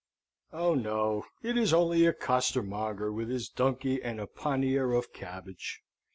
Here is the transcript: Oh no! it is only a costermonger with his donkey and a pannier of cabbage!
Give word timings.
Oh 0.51 0.73
no! 0.73 1.27
it 1.43 1.59
is 1.59 1.73
only 1.73 2.07
a 2.07 2.11
costermonger 2.13 3.13
with 3.13 3.29
his 3.29 3.47
donkey 3.49 4.01
and 4.01 4.19
a 4.19 4.25
pannier 4.25 4.93
of 4.93 5.13
cabbage! 5.13 5.83